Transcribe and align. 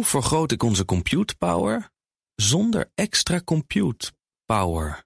Hoe 0.00 0.08
vergroot 0.08 0.52
ik 0.52 0.62
onze 0.62 0.84
compute 0.84 1.34
power 1.36 1.90
zonder 2.34 2.90
extra 2.94 3.40
compute 3.44 4.12
power? 4.46 5.04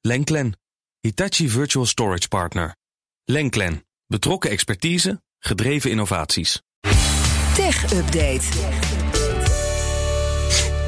Lenklen, 0.00 0.58
Hitachi 1.00 1.48
Virtual 1.48 1.86
Storage 1.86 2.28
Partner. 2.28 2.76
Lenklen, 3.24 3.86
betrokken 4.06 4.50
expertise, 4.50 5.22
gedreven 5.38 5.90
innovaties. 5.90 6.62
Tech 7.54 7.92
Update. 7.92 8.46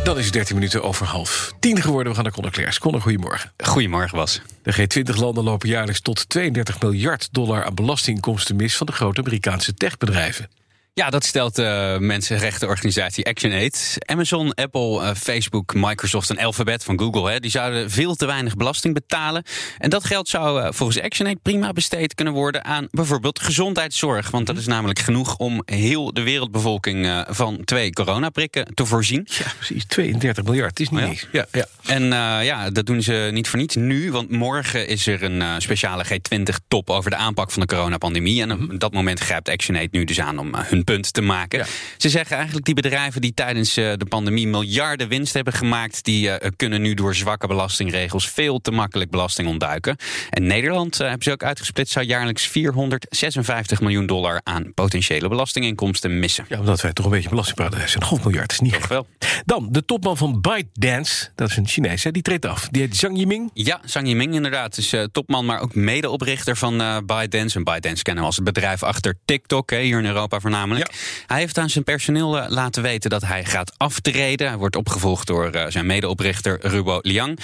Dan 0.04 0.18
is 0.18 0.24
het 0.24 0.34
13 0.34 0.54
minuten 0.54 0.82
over 0.82 1.06
half 1.06 1.52
tien 1.60 1.80
geworden. 1.80 2.08
We 2.08 2.14
gaan 2.14 2.24
naar 2.24 2.32
Conor. 2.32 2.78
Conor, 2.78 3.00
goedemorgen. 3.00 3.52
Goedemorgen, 3.64 4.18
Bas. 4.18 4.40
De 4.62 4.72
G20-landen 4.72 5.44
lopen 5.44 5.68
jaarlijks 5.68 6.00
tot 6.00 6.28
32 6.28 6.80
miljard 6.80 7.28
dollar 7.32 7.64
aan 7.64 7.74
belastinginkomsten 7.74 8.56
mis 8.56 8.76
van 8.76 8.86
de 8.86 8.92
grote 8.92 9.20
Amerikaanse 9.20 9.74
techbedrijven. 9.74 10.48
Ja, 10.98 11.10
dat 11.10 11.24
stelt 11.24 11.56
de 11.56 11.96
mensenrechtenorganisatie 12.00 13.26
ActionAid. 13.26 13.96
Amazon, 13.98 14.54
Apple, 14.54 15.02
eh, 15.02 15.14
Facebook, 15.14 15.74
Microsoft 15.74 16.30
en 16.30 16.38
Alphabet 16.38 16.84
van 16.84 16.98
Google... 16.98 17.30
Hè, 17.30 17.40
die 17.40 17.50
zouden 17.50 17.90
veel 17.90 18.14
te 18.14 18.26
weinig 18.26 18.56
belasting 18.56 18.94
betalen. 18.94 19.42
En 19.78 19.90
dat 19.90 20.04
geld 20.04 20.28
zou 20.28 20.62
eh, 20.62 20.68
volgens 20.72 21.00
ActionAid 21.00 21.42
prima 21.42 21.72
besteed 21.72 22.14
kunnen 22.14 22.34
worden... 22.34 22.64
aan 22.64 22.88
bijvoorbeeld 22.90 23.40
gezondheidszorg. 23.40 24.30
Want 24.30 24.46
dat 24.46 24.56
is 24.56 24.66
namelijk 24.66 24.98
genoeg 24.98 25.36
om 25.36 25.62
heel 25.64 26.12
de 26.12 26.22
wereldbevolking... 26.22 27.06
eh, 27.06 27.20
van 27.28 27.64
twee 27.64 27.92
coronaprikken 27.92 28.74
te 28.74 28.86
voorzien. 28.86 29.26
Ja, 29.38 29.52
precies. 29.56 29.84
32 29.86 30.44
miljard. 30.44 30.70
Het 30.70 30.80
is 30.80 30.88
niet 30.88 31.00
Oh 31.00 31.04
ja. 31.04 31.10
niks. 31.10 31.26
Ja, 31.32 31.46
ja. 31.52 31.66
En 31.88 32.02
eh, 32.02 32.44
ja, 32.44 32.70
dat 32.70 32.86
doen 32.86 33.02
ze 33.02 33.30
niet 33.32 33.48
voor 33.48 33.58
niets 33.58 33.76
nu. 33.76 34.10
Want 34.12 34.30
morgen 34.30 34.88
is 34.88 35.06
er 35.06 35.22
een 35.22 35.42
eh, 35.42 35.54
speciale 35.58 36.04
G20-top 36.04 36.90
over 36.90 37.10
de 37.10 37.16
aanpak 37.16 37.50
van 37.50 37.60
de 37.60 37.66
coronapandemie. 37.66 38.42
En 38.42 38.52
op 38.52 38.80
dat 38.80 38.92
moment 38.92 39.20
grijpt 39.20 39.48
ActionAid 39.48 39.92
nu 39.92 40.04
dus 40.04 40.20
aan 40.20 40.38
om 40.38 40.54
eh, 40.54 40.64
hun 40.64 40.84
punt 40.88 41.12
te 41.12 41.22
maken. 41.22 41.58
Ja. 41.58 41.64
Ze 41.96 42.08
zeggen 42.08 42.36
eigenlijk 42.36 42.66
die 42.66 42.74
bedrijven 42.74 43.20
die 43.20 43.34
tijdens 43.34 43.76
eh, 43.76 43.92
de 43.96 44.04
pandemie 44.04 44.48
miljarden 44.48 45.08
winst 45.08 45.34
hebben 45.34 45.52
gemaakt... 45.52 46.04
die 46.04 46.30
eh, 46.30 46.50
kunnen 46.56 46.82
nu 46.82 46.94
door 46.94 47.14
zwakke 47.14 47.46
belastingregels 47.46 48.28
veel 48.28 48.60
te 48.60 48.70
makkelijk 48.70 49.10
belasting 49.10 49.48
ontduiken. 49.48 49.96
En 50.30 50.46
Nederland, 50.46 51.00
eh, 51.00 51.06
hebben 51.06 51.22
ze 51.22 51.32
ook 51.32 51.42
uitgesplitst, 51.42 51.92
zou 51.92 52.06
jaarlijks 52.06 52.46
456 52.46 53.80
miljoen 53.80 54.06
dollar 54.06 54.40
aan 54.44 54.74
potentiële 54.74 55.28
belastinginkomsten 55.28 56.18
missen. 56.18 56.44
Ja, 56.48 56.58
omdat 56.58 56.80
wij 56.80 56.92
toch 56.92 57.04
een 57.04 57.10
beetje 57.10 57.28
belastingparadijs 57.28 57.90
zijn. 57.90 58.02
Een 58.02 58.08
half 58.08 58.24
miljard 58.24 58.52
is 58.52 58.60
niet 58.60 58.86
wel. 58.86 59.06
Dan, 59.44 59.68
de 59.70 59.84
topman 59.84 60.16
van 60.16 60.40
ByteDance, 60.40 61.28
dat 61.34 61.50
is 61.50 61.56
een 61.56 61.66
Chinees, 61.66 62.04
hè, 62.04 62.10
die 62.10 62.22
treedt 62.22 62.46
af. 62.46 62.68
Die 62.70 62.82
heet 62.82 62.96
Zhang 62.96 63.18
Yiming. 63.18 63.50
Ja, 63.54 63.80
Zhang 63.84 64.06
Yiming 64.06 64.34
inderdaad 64.34 64.76
is 64.76 64.94
topman, 65.12 65.44
maar 65.44 65.60
ook 65.60 65.74
medeoprichter 65.74 66.56
van 66.56 66.80
eh 66.80 66.96
ByteDance. 67.06 67.56
En 67.56 67.64
ByteDance 67.64 68.02
kennen 68.02 68.22
we 68.22 68.28
als 68.28 68.36
het 68.36 68.44
bedrijf 68.44 68.82
achter 68.82 69.18
TikTok, 69.24 69.70
hè, 69.70 69.80
hier 69.80 69.98
in 69.98 70.06
Europa 70.06 70.40
voornamelijk. 70.40 70.67
Hij 71.26 71.38
heeft 71.38 71.58
aan 71.58 71.70
zijn 71.70 71.84
personeel 71.84 72.38
eh, 72.38 72.50
laten 72.50 72.82
weten 72.82 73.10
dat 73.10 73.24
hij 73.24 73.44
gaat 73.44 73.72
aftreden. 73.76 74.48
Hij 74.48 74.56
wordt 74.56 74.76
opgevolgd 74.76 75.26
door 75.26 75.50
eh, 75.50 75.64
zijn 75.68 75.86
medeoprichter 75.86 76.58
Rubo 76.60 76.98
Liang. 77.02 77.38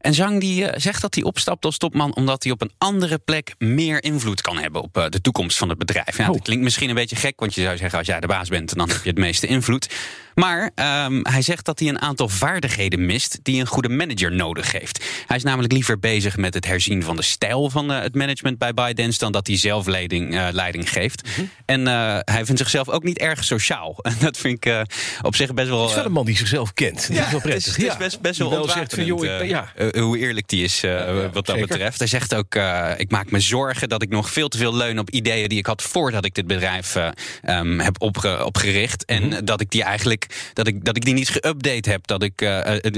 En 0.00 0.14
Zhang 0.14 0.40
die, 0.40 0.64
eh, 0.66 0.80
zegt 0.80 1.00
dat 1.02 1.14
hij 1.14 1.24
opstapt 1.24 1.64
als 1.64 1.78
topman 1.78 2.14
omdat 2.14 2.42
hij 2.42 2.52
op 2.52 2.60
een 2.62 2.72
andere 2.78 3.18
plek 3.18 3.54
meer 3.58 4.02
invloed 4.02 4.40
kan 4.40 4.58
hebben 4.58 4.82
op 4.82 4.96
eh, 4.96 5.04
de 5.08 5.20
toekomst 5.20 5.58
van 5.58 5.68
het 5.68 5.78
bedrijf. 5.78 6.16
Ja, 6.18 6.26
Oh. 6.28 6.34
Dat 6.34 6.42
klinkt 6.42 6.64
misschien 6.64 6.88
een 6.88 6.94
beetje 6.94 7.16
gek, 7.16 7.40
want 7.40 7.54
je 7.54 7.62
zou 7.62 7.76
zeggen 7.76 7.98
als 7.98 8.06
jij 8.06 8.20
de 8.20 8.26
baas 8.26 8.48
bent, 8.48 8.74
dan 8.76 8.88
heb 8.88 9.02
je 9.02 9.08
het 9.08 9.18
meeste 9.18 9.46
invloed. 9.46 9.88
Maar 10.34 10.70
ehm, 10.74 11.20
hij 11.22 11.42
zegt 11.42 11.64
dat 11.64 11.78
hij 11.78 11.88
een 11.88 12.00
aantal 12.00 12.28
vaardigheden 12.28 13.06
mist 13.06 13.38
die 13.42 13.60
een 13.60 13.66
goede 13.66 13.88
manager 13.88 14.32
nodig 14.32 14.72
heeft. 14.72 15.04
Hij 15.26 15.36
is 15.36 15.42
namelijk 15.42 15.72
liever 15.72 15.98
bezig 15.98 16.36
met 16.36 16.54
het 16.54 16.66
herzien 16.66 17.02
van 17.02 17.16
de 17.16 17.22
stijl 17.22 17.70
van 17.70 17.92
eh, 17.92 18.00
het 18.00 18.14
management 18.14 18.58
bij 18.58 18.74
ByteDance 18.74 19.18
dan 19.18 19.32
dat 19.32 19.46
hij 19.46 19.56
zelf 19.56 19.86
leiding, 19.86 20.50
leiding 20.52 20.90
geeft. 20.90 21.22
Mhm. 21.28 21.46
En 21.64 21.86
hij 22.24 22.44
vindt 22.44 22.60
zichzelf 22.60 22.88
ook 22.88 23.02
niet 23.02 23.18
erg 23.18 23.44
sociaal. 23.44 23.96
En 24.08 24.14
dat 24.20 24.36
vind 24.36 24.64
ik 24.64 24.84
op 25.22 25.36
zich 25.36 25.54
best 25.54 25.68
wel. 25.68 25.80
Het 25.80 25.88
is 25.90 25.94
wel 25.96 26.04
een 26.04 26.12
man 26.12 26.24
die 26.26 26.36
zichzelf 26.36 26.72
kent. 26.74 26.94
Dat 26.94 27.10
is 27.10 27.16
wel 27.16 27.24
het 27.24 27.34
is, 27.34 27.40
prettig. 27.40 27.76
het 27.76 27.84
is 27.84 27.92
Ja. 27.92 27.96
best, 27.98 28.20
best 28.20 28.38
wel 28.38 28.50
wel 28.50 28.68
zegt 28.68 28.94
van, 28.94 29.04
joh, 29.04 29.24
ik, 29.24 29.44
ja. 29.48 29.72
Eh, 29.92 30.02
hoe 30.02 30.18
eerlijk 30.18 30.48
die 30.48 30.64
is 30.64 30.82
eh, 30.82 30.90
ja, 30.90 31.14
wat 31.14 31.32
dat 31.32 31.46
zeker. 31.46 31.66
betreft. 31.66 31.98
Hij 31.98 32.08
zegt 32.08 32.34
ook, 32.34 32.54
eh, 32.54 32.90
ik 32.96 33.10
maak 33.10 33.30
me 33.30 33.40
zorgen 33.40 33.88
dat 33.88 34.02
ik 34.02 34.08
nog 34.08 34.30
veel 34.30 34.48
te 34.48 34.58
veel 34.58 34.74
leun 34.76 34.98
op 34.98 35.10
ideeën 35.10 35.48
die 35.48 35.58
ik 35.58 35.66
had 35.66 35.82
voordat 35.82 36.24
ik 36.24 36.34
dit 36.34 36.46
bedrijf 36.46 36.96
eh, 36.96 37.08
ehm, 37.42 37.78
heb 37.78 38.00
opge- 38.02 38.44
opgericht. 38.44 39.04
En 39.04 39.26
Mhm. 39.28 39.44
dat 39.44 39.60
ik 39.60 39.70
die 39.70 39.82
eigenlijk, 39.82 40.50
dat 40.52 40.66
ik, 40.66 40.84
dat 40.84 40.96
ik 40.96 41.04
die 41.04 41.14
niet 41.14 41.30
geüpdate 41.32 41.90
heb. 41.90 42.06
Dat 42.06 42.22
ik 42.22 42.40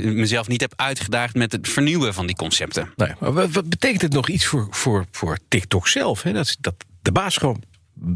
mezelf 0.02 0.48
niet 0.48 0.60
heb 0.60 0.72
uitgedaagd 0.76 1.34
met 1.34 1.52
het 1.52 1.68
vernieuwen 1.68 2.14
van 2.14 2.26
die 2.26 2.36
concepten. 2.36 2.92
Nee, 2.96 3.12
maar 3.18 3.32
wat, 3.32 3.50
wat 3.50 3.68
betekent 3.68 4.02
het 4.02 4.12
nog 4.12 4.28
iets 4.28 4.46
voor, 4.46 4.66
voor, 4.70 5.06
voor 5.10 5.38
TikTok 5.48 5.88
zelf? 5.88 6.22
Hè? 6.22 6.32
Dat, 6.32 6.46
is- 6.46 6.56
dat 6.60 6.74
de 7.02 7.12
baas 7.12 7.36
gewoon 7.36 7.62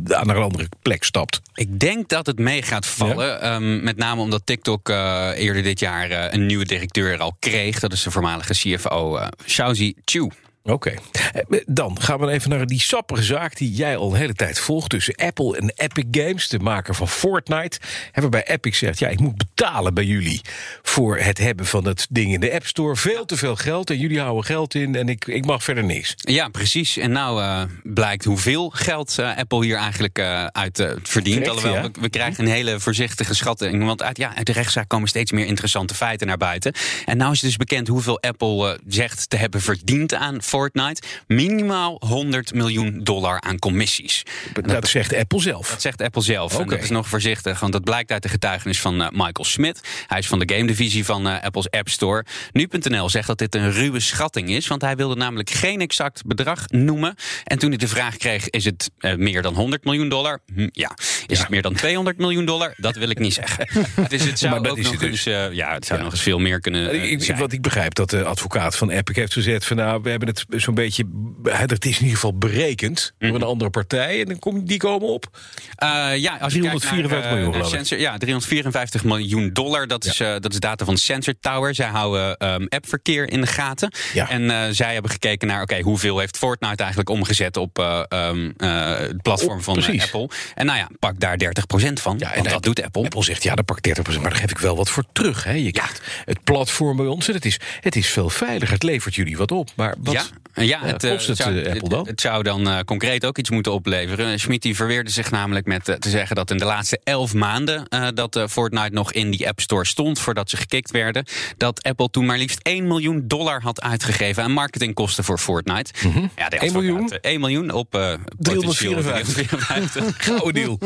aan 0.08 0.28
een 0.28 0.36
andere 0.36 0.68
plek 0.82 1.04
stapt. 1.04 1.40
Ik 1.54 1.80
denk 1.80 2.08
dat 2.08 2.26
het 2.26 2.38
mee 2.38 2.62
gaat 2.62 2.86
vallen. 2.86 3.40
Ehm, 3.40 3.84
met 3.84 3.96
name 3.96 4.20
omdat 4.20 4.42
TikTok 4.44 4.88
eh, 4.88 5.30
eerder 5.34 5.62
dit 5.62 5.80
jaar 5.80 6.10
eh, 6.10 6.32
een 6.32 6.46
nieuwe 6.46 6.64
directeur 6.64 7.18
al 7.18 7.36
kreeg. 7.38 7.80
Dat 7.80 7.92
is 7.92 8.02
de 8.02 8.10
voormalige 8.10 8.52
CFO 8.52 9.16
uh, 9.16 9.26
Xiaozi 9.44 9.94
Chu. 10.04 10.30
Oké. 10.66 10.94
Eh, 11.32 11.60
Dan 11.66 12.02
gaan 12.02 12.20
we 12.20 12.30
even 12.30 12.50
naar 12.50 12.66
die 12.66 12.80
sappige 12.80 13.22
zaak 13.22 13.56
die 13.56 13.72
jij 13.72 13.97
al 13.97 14.10
een 14.10 14.19
hele 14.19 14.34
tijd 14.34 14.58
volgt 14.58 14.91
tussen 14.91 15.14
Apple 15.14 15.56
en 15.56 15.72
Epic 15.76 16.04
Games, 16.10 16.48
de 16.48 16.58
maker 16.58 16.94
van 16.94 17.08
Fortnite. 17.08 17.78
En 18.12 18.20
waarbij 18.20 18.47
Epic 18.47 18.78
zegt: 18.78 18.98
ja, 18.98 19.08
ik 19.08 19.20
moet 19.20 19.36
betalen 19.36 19.94
bij 19.94 20.04
jullie 20.04 20.41
voor 20.82 21.19
het 21.19 21.38
hebben 21.38 21.66
van 21.66 21.86
het 21.86 22.06
ding 22.10 22.32
in 22.32 22.41
de 22.41 22.52
App 22.52 22.66
Store. 22.66 22.97
Veel 22.97 23.25
te 23.25 23.36
veel 23.36 23.56
geld 23.56 23.91
en 23.91 23.98
jullie 23.98 24.20
houden 24.20 24.44
geld 24.44 24.75
in 24.75 24.94
en 24.94 25.08
ik, 25.08 25.26
ik 25.26 25.44
mag 25.44 25.64
verder 25.64 25.84
niks. 25.84 26.14
Ja, 26.16 26.48
precies. 26.48 26.96
En 26.96 27.12
nou 27.12 27.42
eh, 27.42 27.62
blijkt 27.82 28.25
hoeveel 28.25 28.70
geld 28.70 29.19
eh, 29.19 29.36
Apple 29.36 29.64
hier 29.64 29.76
eigenlijk 29.76 30.19
eh, 30.19 30.44
uit 30.44 30.88
verdient. 31.02 31.36
Correct, 31.36 31.48
Alhoewel, 31.48 31.82
ja. 31.82 31.91
we, 31.92 32.00
we 32.00 32.08
krijgen 32.08 32.44
een 32.44 32.50
hele 32.50 32.81
voorzichtige 32.81 33.34
schatting. 33.34 33.84
Want 33.84 34.02
uit, 34.02 34.16
ja, 34.16 34.36
uit 34.36 34.46
de 34.46 34.52
rechtszaak 34.52 34.88
komen 34.88 35.08
steeds 35.08 35.32
meer 35.32 35.46
interessante 35.46 35.94
feiten 35.94 36.26
naar 36.26 36.36
buiten. 36.36 36.72
En 37.04 37.16
nou 37.16 37.32
is 37.32 37.41
het 37.41 37.46
dus 37.46 37.56
bekend 37.56 37.88
hoeveel 37.88 38.20
Apple 38.20 38.81
zegt 38.86 39.31
te 39.31 39.36
hebben 39.36 39.60
verdiend 39.60 40.14
aan 40.14 40.42
Fortnite. 40.54 41.03
Minimaal 41.26 41.97
100 42.06 42.54
miljoen 42.54 43.00
dollar 43.03 43.41
aan 43.41 43.59
commissies. 43.59 44.22
En 44.54 44.62
Dat, 44.62 44.88
zegt 44.88 45.15
Apple 45.15 45.41
zelf. 45.41 45.70
Dat 45.70 45.81
zegt 45.81 46.03
Apple 46.03 46.22
zelf. 46.22 46.54
En 46.54 46.60
Oké. 46.60 46.75
dat 46.75 46.82
is 46.82 46.91
nog 46.91 47.09
voorzichtig, 47.09 47.60
want 47.60 47.72
dat 47.72 47.84
blijkt 47.84 48.10
uit 48.10 48.22
de 48.22 48.28
getuigenis 48.28 48.81
van 48.81 49.03
eh, 49.03 49.09
Michael 49.10 49.44
Smith. 49.44 49.81
Hij 50.06 50.19
is 50.19 50.26
van 50.26 50.38
de 50.38 50.54
game 50.54 50.66
divisie 50.66 51.04
van 51.04 51.28
eh, 51.28 51.43
Apple's 51.43 51.70
App 51.70 51.88
Store. 51.88 52.25
Nu.nl 52.53 53.09
zegt 53.09 53.26
dat 53.26 53.38
dit 53.38 53.54
een 53.54 53.72
ruwe 53.72 54.00
schatting 54.00 54.50
is, 54.50 54.66
want 54.66 54.82
hij 54.82 54.97
wilde 54.97 55.14
namelijk 55.14 55.50
geen 55.50 55.81
exact 55.81 56.22
bedrag 56.26 56.69
noemen. 56.69 57.14
En 57.44 57.59
toen 57.59 57.69
hij 57.69 57.78
de 57.78 57.88
vraag 57.88 58.16
kreeg: 58.16 58.50
is 58.50 58.64
het 58.64 58.91
eh, 58.98 59.14
meer 59.14 59.43
dan 59.43 59.54
100 59.54 59.84
miljoen 59.84 60.09
dollar? 60.09 60.41
Hm, 60.54 60.69
ja. 60.72 60.97
Is 61.26 61.38
het 61.38 61.48
meer 61.48 61.62
dan 61.62 61.75
200 61.75 62.19
miljoen 62.19 62.44
dollar? 62.44 62.75
Dat 62.76 62.97
wil 62.97 63.09
ik 63.09 63.19
niet 63.19 63.34
zeggen. 63.34 63.69
dus 64.09 64.25
het 64.25 64.38
zou 64.38 64.60
Maar 64.60 64.70
ook 64.70 64.76
nog 64.76 64.97
dus. 64.97 65.09
eens, 65.09 65.26
eh, 65.26 65.53
ja, 65.53 65.72
het 65.72 65.87
zou 65.87 66.03
nog 66.03 66.12
eens 66.12 66.22
veel 66.22 66.38
meer 66.38 66.60
kunnen 66.60 67.10
Ik, 67.10 67.37
wat 67.37 67.53
ik 67.53 67.62
begrijp 67.62 67.94
dat 67.94 68.10
de 68.10 68.25
advocaat 68.25 68.76
van 68.76 68.91
Epic 68.91 69.16
heeft 69.16 69.32
gezegd 69.32 69.64
van 69.64 69.76
nou, 69.76 70.03
we 70.03 70.10
hebben 70.10 70.28
het 70.28 70.44
zo'n 70.49 70.75
beetje, 70.75 71.05
het 71.43 71.84
is 71.84 71.94
in 71.97 71.99
ieder 72.03 72.15
geval 72.15 72.38
berekend 72.38 73.12
door 73.19 73.28
Mhm. 73.31 73.41
een 73.41 73.47
andere 73.47 73.71
partij 73.71 74.21
en 74.21 74.27
dan 74.27 74.38
kom, 74.38 74.65
die 74.65 74.78
komen 74.78 75.09
op. 75.09 75.38
Eh, 75.77 75.88
ja, 76.16 76.37
als 76.37 76.53
je 76.53 76.59
354 76.60 77.10
kijkt 77.10 77.10
naar, 77.10 77.25
eh, 77.25 77.32
miljoen, 77.32 77.62
ik. 77.62 77.69
Sensor, 77.69 77.99
ja, 77.99 78.16
354 78.19 79.05
miljoen 79.05 79.50
dollar. 79.53 79.87
Dat, 79.87 80.05
is, 80.05 80.21
eh, 80.21 80.34
dat 80.41 80.53
is 80.53 80.59
data 80.59 80.84
van 80.84 80.97
Sensor 80.97 81.34
Tower. 81.41 81.75
Zij 81.75 81.87
houden 81.88 82.37
ehm, 82.37 82.66
appverkeer 82.69 83.31
in 83.31 83.41
de 83.41 83.47
gaten. 83.47 83.93
Ja. 84.15 84.31
En 84.31 84.50
eh, 84.50 84.62
zij 84.71 84.93
hebben 84.93 85.10
gekeken 85.10 85.49
naar, 85.49 85.62
oké, 85.62 85.81
hoeveel 85.81 86.19
heeft 86.19 86.37
Fortnite 86.38 86.76
eigenlijk 86.76 87.09
omgezet 87.11 87.56
op 87.56 87.78
eh, 87.78 88.03
ehm, 88.09 88.50
eh, 88.56 88.97
het 88.99 89.22
platform 89.22 89.59
Oh, 89.59 89.65
van. 89.65 89.82
Apple. 90.00 90.28
En 90.55 90.66
nou 90.66 90.78
ja, 90.78 90.88
pak 90.99 91.21
daar 91.21 91.37
30% 91.38 92.00
van. 92.00 92.16
Ja, 92.19 92.28
en 92.32 92.38
want 92.38 92.50
dat 92.50 92.62
doet 92.62 92.82
Apple. 92.82 93.03
Apple 93.05 93.25
zegt 93.25 93.43
ja, 93.43 93.55
dan 93.55 93.65
pak 93.65 93.82
30%, 93.82 94.21
maar 94.21 94.31
daar 94.31 94.41
geef 94.41 94.50
ik 94.50 94.59
wel 94.59 94.76
wat 94.76 94.91
voor 94.91 95.05
terug. 95.12 95.44
Hè. 95.44 95.53
Je 95.53 95.71
krijgt 95.71 96.00
het 96.25 96.44
platform 96.44 96.97
bij 96.97 97.06
ons 97.06 97.28
en 97.28 97.34
het 97.34 97.44
is, 97.44 97.61
het 97.81 97.97
is 97.97 98.09
veel 98.09 98.31
veiliger. 98.31 98.75
Het 98.75 98.82
levert 98.82 99.15
jullie 99.15 99.37
wat 99.37 99.53
op. 99.53 99.71
Maar 99.76 99.94
wat, 99.99 100.32
ja, 100.54 100.62
ja, 100.62 100.81
het, 100.81 101.04
eh, 101.04 101.10
kost 101.10 101.26
het, 101.26 101.37
zou, 101.37 101.60
eh, 101.60 101.72
Apple 101.72 101.88
dan? 101.88 102.06
Het, 102.06 102.20
zou 102.20 102.42
dan 102.42 102.69
eh, 102.69 102.78
concreet 102.81 103.25
ook 103.26 103.38
iets 103.38 103.50
moeten 103.50 103.72
opleveren. 103.72 104.41
Schmid 104.41 104.62
die 104.62 104.76
verweerde 104.76 105.10
zich 105.10 105.31
namelijk 105.31 105.66
met 105.66 105.84
te 105.84 106.10
zeggen 106.10 106.37
dat 106.37 106.50
in 106.50 106.56
de 106.56 106.65
laatste 106.65 107.00
elf 107.04 107.34
maanden 107.34 107.88
eh, 107.88 108.09
dat 108.15 108.44
Fortnite 108.48 108.93
nog 108.93 109.12
in 109.12 109.31
die 109.31 109.48
App 109.48 109.60
Store 109.60 109.87
stond 109.87 110.19
voordat 110.19 110.50
ze 110.50 110.56
gekikt 110.56 110.90
werden, 110.90 111.25
dat 111.56 111.82
Apple 111.82 112.11
toen 112.11 112.26
maar 112.26 112.38
liefst 112.38 112.61
1 112.62 112.87
miljoen 112.87 113.23
dollar 113.26 113.62
had 113.62 113.81
uitgegeven 113.81 114.43
aan 114.43 114.52
marketingkosten 114.52 115.25
voor 115.25 115.38
Fortnite. 115.38 115.93
Ja, 116.37 116.49
de 116.49 116.56
1 116.56 116.69
advocaat, 116.69 116.73
miljoen? 116.73 117.08
eh, 117.11 117.31
1 117.31 117.40
miljoen 117.40 117.70
op 117.70 117.94
eh 117.94 118.14
potentieel 118.37 119.00
354. 119.02 119.34
354. 119.34 120.25
Gouden 120.26 120.55
deal. 120.55 120.78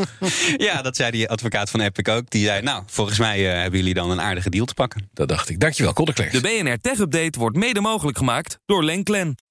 ja, 0.57 0.81
dat 0.81 0.95
zei 0.95 1.11
die 1.11 1.29
advocaat 1.29 1.69
van 1.69 1.79
Epic 1.79 2.13
ook. 2.13 2.29
Die 2.29 2.45
zei, 2.45 2.61
nou, 2.61 2.83
volgens 2.85 3.19
mij 3.19 3.41
hebben 3.41 3.79
jullie 3.79 3.93
dan 3.93 4.11
een 4.11 4.21
aardige 4.21 4.49
deal 4.49 4.65
te 4.65 4.73
pakken. 4.73 5.09
Dat 5.13 5.27
dacht 5.27 5.49
ik. 5.49 5.59
Dankjewel, 5.59 5.93
Klerks. 5.93 6.33
De 6.33 6.41
BNR 6.41 6.77
Tech 6.81 6.99
Update 6.99 7.39
wordt 7.39 7.55
mede 7.57 7.81
mogelijk 7.81 8.17
gemaakt 8.17 8.59
door 8.65 8.83
Lenklen. 8.83 9.35